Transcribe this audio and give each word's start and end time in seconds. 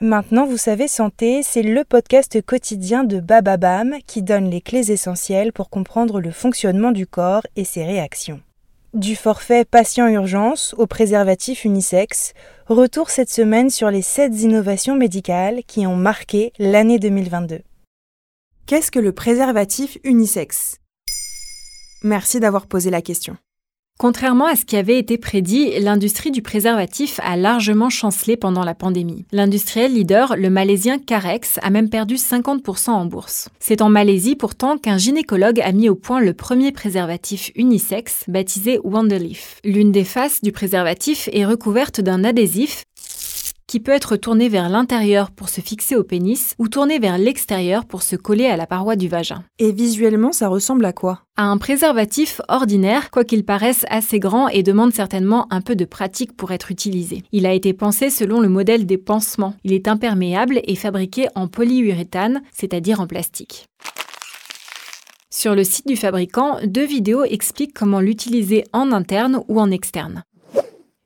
Maintenant, 0.00 0.46
vous 0.46 0.58
savez, 0.58 0.86
Santé, 0.86 1.42
c'est 1.42 1.62
le 1.62 1.82
podcast 1.82 2.40
quotidien 2.40 3.02
de 3.02 3.18
Bababam 3.18 3.96
qui 4.06 4.22
donne 4.22 4.48
les 4.48 4.60
clés 4.60 4.92
essentielles 4.92 5.52
pour 5.52 5.70
comprendre 5.70 6.20
le 6.20 6.30
fonctionnement 6.30 6.92
du 6.92 7.04
corps 7.04 7.42
et 7.56 7.64
ses 7.64 7.84
réactions. 7.84 8.40
Du 8.94 9.16
forfait 9.16 9.64
patient 9.64 10.06
urgence 10.06 10.72
au 10.78 10.86
préservatif 10.86 11.64
unisexe, 11.64 12.32
retour 12.68 13.10
cette 13.10 13.28
semaine 13.28 13.70
sur 13.70 13.90
les 13.90 14.02
7 14.02 14.40
innovations 14.40 14.94
médicales 14.94 15.62
qui 15.66 15.84
ont 15.84 15.96
marqué 15.96 16.52
l'année 16.60 17.00
2022. 17.00 17.62
Qu'est-ce 18.66 18.92
que 18.92 19.00
le 19.00 19.10
préservatif 19.10 19.98
unisexe 20.04 20.76
Merci 22.04 22.38
d'avoir 22.38 22.68
posé 22.68 22.90
la 22.90 23.02
question. 23.02 23.36
Contrairement 23.98 24.46
à 24.46 24.54
ce 24.54 24.64
qui 24.64 24.76
avait 24.76 24.96
été 24.96 25.18
prédit, 25.18 25.80
l'industrie 25.80 26.30
du 26.30 26.40
préservatif 26.40 27.18
a 27.24 27.36
largement 27.36 27.90
chancelé 27.90 28.36
pendant 28.36 28.62
la 28.62 28.76
pandémie. 28.76 29.24
L'industriel 29.32 29.92
leader, 29.92 30.36
le 30.36 30.50
malaisien 30.50 31.00
Carex, 31.00 31.58
a 31.62 31.70
même 31.70 31.90
perdu 31.90 32.14
50% 32.14 32.90
en 32.90 33.06
bourse. 33.06 33.48
C'est 33.58 33.82
en 33.82 33.88
Malaisie 33.88 34.36
pourtant 34.36 34.78
qu'un 34.78 34.98
gynécologue 34.98 35.60
a 35.60 35.72
mis 35.72 35.88
au 35.88 35.96
point 35.96 36.20
le 36.20 36.32
premier 36.32 36.70
préservatif 36.70 37.50
unisexe, 37.56 38.22
baptisé 38.28 38.78
Wonderleaf. 38.84 39.60
L'une 39.64 39.90
des 39.90 40.04
faces 40.04 40.42
du 40.42 40.52
préservatif 40.52 41.28
est 41.32 41.44
recouverte 41.44 42.00
d'un 42.00 42.22
adhésif 42.22 42.84
qui 43.68 43.78
peut 43.78 43.92
être 43.92 44.16
tourné 44.16 44.48
vers 44.48 44.68
l'intérieur 44.68 45.30
pour 45.30 45.48
se 45.48 45.60
fixer 45.60 45.94
au 45.94 46.02
pénis 46.02 46.56
ou 46.58 46.66
tourné 46.66 46.98
vers 46.98 47.18
l'extérieur 47.18 47.84
pour 47.84 48.02
se 48.02 48.16
coller 48.16 48.46
à 48.46 48.56
la 48.56 48.66
paroi 48.66 48.96
du 48.96 49.06
vagin. 49.06 49.44
Et 49.60 49.70
visuellement, 49.70 50.32
ça 50.32 50.48
ressemble 50.48 50.84
à 50.84 50.92
quoi? 50.92 51.22
À 51.36 51.44
un 51.44 51.58
préservatif 51.58 52.40
ordinaire, 52.48 53.10
quoiqu'il 53.10 53.44
paraisse 53.44 53.84
assez 53.90 54.18
grand 54.18 54.48
et 54.48 54.64
demande 54.64 54.92
certainement 54.92 55.46
un 55.50 55.60
peu 55.60 55.76
de 55.76 55.84
pratique 55.84 56.36
pour 56.36 56.50
être 56.50 56.72
utilisé. 56.72 57.22
Il 57.30 57.46
a 57.46 57.52
été 57.52 57.74
pensé 57.74 58.10
selon 58.10 58.40
le 58.40 58.48
modèle 58.48 58.86
des 58.86 58.98
pansements. 58.98 59.54
Il 59.62 59.72
est 59.72 59.86
imperméable 59.86 60.60
et 60.64 60.74
fabriqué 60.74 61.28
en 61.34 61.46
polyuréthane, 61.46 62.42
c'est-à-dire 62.50 63.00
en 63.00 63.06
plastique. 63.06 63.68
Sur 65.30 65.54
le 65.54 65.62
site 65.62 65.86
du 65.86 65.94
fabricant, 65.94 66.56
deux 66.64 66.86
vidéos 66.86 67.22
expliquent 67.22 67.74
comment 67.74 68.00
l'utiliser 68.00 68.64
en 68.72 68.90
interne 68.90 69.44
ou 69.46 69.60
en 69.60 69.70
externe. 69.70 70.24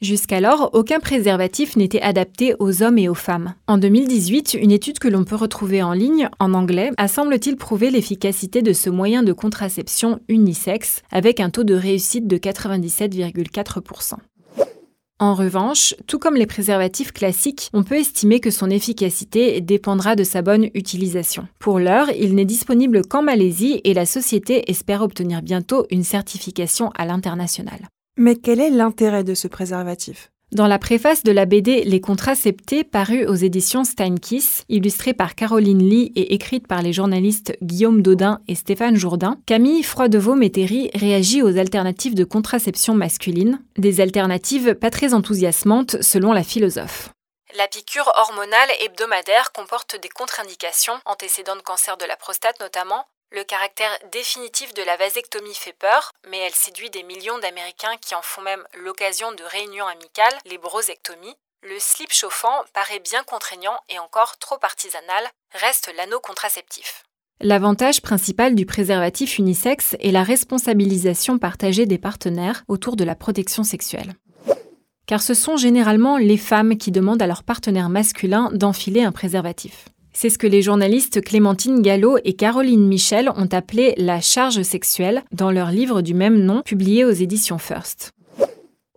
Jusqu'alors, 0.00 0.70
aucun 0.74 1.00
préservatif 1.00 1.74
n'était 1.74 2.00
adapté 2.00 2.54
aux 2.60 2.84
hommes 2.84 2.98
et 2.98 3.08
aux 3.08 3.14
femmes. 3.14 3.54
En 3.66 3.78
2018, 3.78 4.54
une 4.54 4.70
étude 4.70 5.00
que 5.00 5.08
l'on 5.08 5.24
peut 5.24 5.34
retrouver 5.34 5.82
en 5.82 5.92
ligne, 5.92 6.28
en 6.38 6.54
anglais, 6.54 6.92
a 6.98 7.08
semble-t-il 7.08 7.56
prouvé 7.56 7.90
l'efficacité 7.90 8.62
de 8.62 8.72
ce 8.72 8.90
moyen 8.90 9.24
de 9.24 9.32
contraception 9.32 10.20
unisexe, 10.28 11.02
avec 11.10 11.40
un 11.40 11.50
taux 11.50 11.64
de 11.64 11.74
réussite 11.74 12.28
de 12.28 12.36
97,4%. 12.38 14.14
En 15.20 15.34
revanche, 15.34 15.96
tout 16.06 16.20
comme 16.20 16.36
les 16.36 16.46
préservatifs 16.46 17.10
classiques, 17.10 17.68
on 17.72 17.82
peut 17.82 17.96
estimer 17.96 18.38
que 18.38 18.52
son 18.52 18.70
efficacité 18.70 19.60
dépendra 19.60 20.14
de 20.14 20.22
sa 20.22 20.42
bonne 20.42 20.68
utilisation. 20.74 21.48
Pour 21.58 21.80
l'heure, 21.80 22.08
il 22.16 22.36
n'est 22.36 22.44
disponible 22.44 23.04
qu'en 23.04 23.22
Malaisie 23.22 23.80
et 23.82 23.94
la 23.94 24.06
société 24.06 24.70
espère 24.70 25.02
obtenir 25.02 25.42
bientôt 25.42 25.86
une 25.90 26.04
certification 26.04 26.92
à 26.96 27.04
l'international. 27.04 27.88
Mais 28.20 28.34
quel 28.34 28.60
est 28.60 28.70
l'intérêt 28.70 29.22
de 29.22 29.34
ce 29.34 29.46
préservatif? 29.46 30.32
Dans 30.50 30.66
la 30.66 30.80
préface 30.80 31.22
de 31.22 31.30
la 31.30 31.46
BD 31.46 31.84
Les 31.84 32.00
Contraceptés, 32.00 32.82
parue 32.82 33.24
aux 33.24 33.36
éditions 33.36 33.84
Steinkiss, 33.84 34.64
illustrée 34.68 35.14
par 35.14 35.36
Caroline 35.36 35.88
Lee 35.88 36.10
et 36.16 36.34
écrite 36.34 36.66
par 36.66 36.82
les 36.82 36.92
journalistes 36.92 37.56
Guillaume 37.62 38.02
Dodin 38.02 38.40
et 38.48 38.56
Stéphane 38.56 38.96
Jourdain, 38.96 39.38
Camille 39.46 39.84
Froidevaux-Métairie 39.84 40.90
réagit 40.96 41.42
aux 41.42 41.58
alternatives 41.58 42.16
de 42.16 42.24
contraception 42.24 42.92
masculine, 42.92 43.62
des 43.76 44.00
alternatives 44.00 44.74
pas 44.74 44.90
très 44.90 45.14
enthousiasmantes 45.14 46.02
selon 46.02 46.32
la 46.32 46.42
philosophe. 46.42 47.10
La 47.56 47.68
piqûre 47.68 48.10
hormonale 48.18 48.70
hebdomadaire 48.84 49.52
comporte 49.52 49.96
des 50.02 50.08
contre-indications, 50.08 50.98
antécédents 51.04 51.56
de 51.56 51.62
cancer 51.62 51.96
de 51.96 52.04
la 52.04 52.16
prostate 52.16 52.58
notamment, 52.58 53.04
le 53.30 53.44
caractère 53.44 53.90
définitif 54.10 54.72
de 54.74 54.82
la 54.82 54.96
vasectomie 54.96 55.54
fait 55.54 55.74
peur, 55.74 56.12
mais 56.30 56.38
elle 56.38 56.54
séduit 56.54 56.90
des 56.90 57.02
millions 57.02 57.38
d'Américains 57.38 57.96
qui 58.00 58.14
en 58.14 58.22
font 58.22 58.40
même 58.42 58.64
l'occasion 58.82 59.32
de 59.32 59.42
réunions 59.42 59.86
amicales, 59.86 60.38
les 60.46 60.58
brosectomies. 60.58 61.36
Le 61.62 61.78
slip 61.78 62.12
chauffant 62.12 62.64
paraît 62.72 63.00
bien 63.00 63.22
contraignant 63.24 63.78
et 63.88 63.98
encore 63.98 64.38
trop 64.38 64.58
artisanal, 64.62 65.24
reste 65.52 65.92
l'anneau 65.96 66.20
contraceptif. 66.20 67.04
L'avantage 67.40 68.00
principal 68.00 68.54
du 68.54 68.64
préservatif 68.64 69.38
unisexe 69.38 69.94
est 70.00 70.10
la 70.10 70.22
responsabilisation 70.22 71.38
partagée 71.38 71.86
des 71.86 71.98
partenaires 71.98 72.64
autour 72.66 72.96
de 72.96 73.04
la 73.04 73.14
protection 73.14 73.62
sexuelle. 73.62 74.14
Car 75.06 75.22
ce 75.22 75.34
sont 75.34 75.56
généralement 75.56 76.16
les 76.16 76.36
femmes 76.36 76.78
qui 76.78 76.90
demandent 76.90 77.22
à 77.22 77.26
leur 77.26 77.42
partenaire 77.42 77.90
masculin 77.90 78.50
d'enfiler 78.52 79.02
un 79.02 79.12
préservatif. 79.12 79.88
C'est 80.20 80.30
ce 80.30 80.38
que 80.38 80.48
les 80.48 80.62
journalistes 80.62 81.22
Clémentine 81.22 81.80
Gallo 81.80 82.18
et 82.24 82.32
Caroline 82.32 82.88
Michel 82.88 83.30
ont 83.36 83.46
appelé 83.52 83.94
la 83.98 84.20
charge 84.20 84.62
sexuelle 84.62 85.22
dans 85.30 85.52
leur 85.52 85.70
livre 85.70 86.02
du 86.02 86.12
même 86.12 86.42
nom 86.42 86.62
publié 86.62 87.04
aux 87.04 87.12
éditions 87.12 87.58
First. 87.58 88.10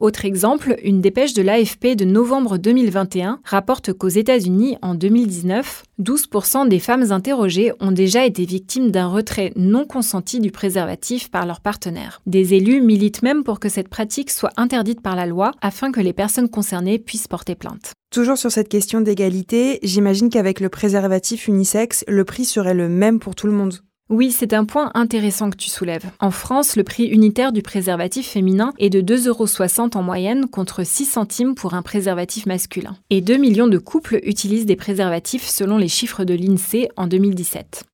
Autre 0.02 0.26
exemple, 0.26 0.78
une 0.84 1.00
dépêche 1.00 1.36
de 1.36 1.44
l'AFP 1.44 1.96
de 1.96 2.06
novembre 2.06 2.58
2021 2.58 3.40
rapporte 3.44 3.94
qu'aux 3.94 4.08
États-Unis, 4.08 4.76
en 4.82 4.96
2019, 4.96 5.84
12% 6.02 6.68
des 6.68 6.80
femmes 6.80 7.12
interrogées 7.12 7.72
ont 7.80 7.92
déjà 7.92 8.26
été 8.26 8.46
victimes 8.46 8.90
d'un 8.90 9.06
retrait 9.06 9.54
non 9.56 9.86
consenti 9.86 10.40
du 10.40 10.50
préservatif 10.50 11.30
par 11.30 11.46
leur 11.46 11.62
partenaire. 11.62 12.24
Des 12.26 12.56
élus 12.56 12.82
militent 12.82 13.22
même 13.22 13.44
pour 13.44 13.60
que 13.60 13.70
cette 13.70 13.90
pratique 13.90 14.32
soit 14.32 14.54
interdite 14.58 15.02
par 15.02 15.16
la 15.16 15.28
loi 15.28 15.52
afin 15.62 15.92
que 15.92 16.02
les 16.02 16.14
personnes 16.14 16.50
concernées 16.50 16.98
puissent 16.98 17.28
porter 17.28 17.54
plainte. 17.54 17.92
Toujours 18.12 18.40
sur 18.40 18.52
cette 18.52 18.70
question 18.70 19.02
d'égalité, 19.02 19.78
j'imagine 19.84 20.32
qu'avec 20.32 20.62
le 20.62 20.70
préservatif 20.70 21.48
unisexe, 21.48 22.04
le 22.08 22.26
prix 22.26 22.46
serait 22.46 22.74
le 22.74 22.90
même 22.90 23.20
pour 23.20 23.36
tout 23.36 23.46
le 23.46 23.54
monde. 23.54 23.76
Oui, 24.12 24.32
c'est 24.32 24.52
un 24.52 24.66
point 24.66 24.92
intéressant 24.94 25.50
que 25.50 25.56
tu 25.56 25.70
soulèves. 25.70 26.12
En 26.20 26.32
France, 26.32 26.76
le 26.76 26.84
prix 26.84 27.06
unitaire 27.06 27.54
du 27.54 27.62
préservatif 27.62 28.28
féminin 28.28 28.74
est 28.78 28.90
de 28.90 29.00
2,60 29.00 29.28
euros 29.28 29.90
en 29.96 30.04
moyenne 30.04 30.48
contre 30.48 30.84
6 30.84 31.06
centimes 31.06 31.56
pour 31.56 31.76
un 31.76 31.82
préservatif 31.82 32.46
masculin. 32.46 32.98
Et 33.10 33.22
2 33.22 33.38
millions 33.38 33.68
de 33.68 33.78
couples 33.78 34.20
utilisent 34.24 34.66
des 34.66 34.76
préservatifs 34.76 35.48
selon 35.48 35.78
les 35.78 35.88
chiffres 35.88 36.26
de 36.26 36.34
l'INSEE 36.34 36.90
en 36.98 37.08
2017. 37.08 37.86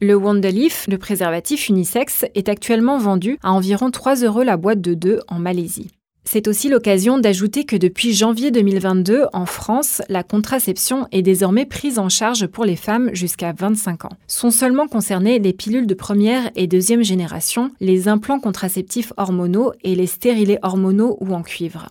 Le 0.00 0.14
Wonderleaf, 0.14 0.86
le 0.86 0.96
préservatif 0.96 1.68
unisexe, 1.68 2.24
est 2.36 2.48
actuellement 2.48 2.98
vendu 2.98 3.36
à 3.42 3.50
environ 3.50 3.90
3 3.90 4.22
euros 4.22 4.44
la 4.44 4.56
boîte 4.56 4.80
de 4.80 4.94
2 4.94 5.22
en 5.26 5.40
Malaisie. 5.40 5.90
C'est 6.28 6.48
aussi 6.48 6.68
l'occasion 6.68 7.18
d'ajouter 7.18 7.64
que 7.64 7.76
depuis 7.76 8.12
janvier 8.12 8.50
2022, 8.50 9.26
en 9.32 9.46
France, 9.46 10.02
la 10.08 10.24
contraception 10.24 11.06
est 11.12 11.22
désormais 11.22 11.66
prise 11.66 12.00
en 12.00 12.08
charge 12.08 12.48
pour 12.48 12.64
les 12.64 12.74
femmes 12.74 13.10
jusqu'à 13.12 13.52
25 13.52 14.06
ans. 14.06 14.16
Sont 14.26 14.50
seulement 14.50 14.88
concernées 14.88 15.38
les 15.38 15.52
pilules 15.52 15.86
de 15.86 15.94
première 15.94 16.50
et 16.56 16.66
deuxième 16.66 17.04
génération, 17.04 17.70
les 17.78 18.08
implants 18.08 18.40
contraceptifs 18.40 19.12
hormonaux 19.16 19.72
et 19.84 19.94
les 19.94 20.08
stérilés 20.08 20.58
hormonaux 20.62 21.16
ou 21.20 21.32
en 21.32 21.42
cuivre. 21.42 21.86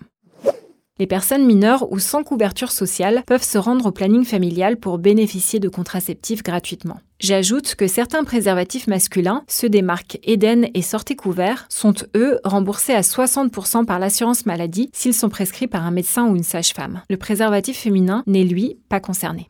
Les 0.97 1.07
personnes 1.07 1.45
mineures 1.45 1.91
ou 1.91 1.99
sans 1.99 2.23
couverture 2.23 2.71
sociale 2.71 3.23
peuvent 3.27 3.43
se 3.43 3.57
rendre 3.57 3.87
au 3.87 3.91
planning 3.91 4.23
familial 4.23 4.77
pour 4.77 4.97
bénéficier 4.97 5.59
de 5.59 5.67
contraceptifs 5.67 6.41
gratuitement. 6.41 7.01
J'ajoute 7.19 7.75
que 7.75 7.87
certains 7.87 8.23
préservatifs 8.23 8.87
masculins, 8.87 9.43
ceux 9.49 9.67
des 9.67 9.81
marques 9.81 10.19
Eden 10.23 10.69
et 10.73 10.81
Sortez 10.81 11.17
Couvert, 11.17 11.65
sont 11.67 11.95
eux 12.15 12.39
remboursés 12.45 12.93
à 12.93 13.01
60% 13.01 13.83
par 13.83 13.99
l'assurance 13.99 14.45
maladie 14.45 14.89
s'ils 14.93 15.13
sont 15.13 15.27
prescrits 15.27 15.67
par 15.67 15.85
un 15.85 15.91
médecin 15.91 16.29
ou 16.29 16.37
une 16.37 16.43
sage-femme. 16.43 17.01
Le 17.09 17.17
préservatif 17.17 17.77
féminin 17.77 18.23
n'est 18.25 18.45
lui 18.45 18.77
pas 18.87 19.01
concerné. 19.01 19.49